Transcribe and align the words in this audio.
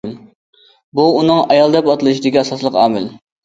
بۇ 1.01 1.05
ئۇنىڭ 1.19 1.43
ئايال 1.43 1.77
دەپ 1.77 1.93
ئاتىلىشىدىكى 1.95 2.43
ئاساسلىق 2.45 2.83
ئامىل. 2.87 3.11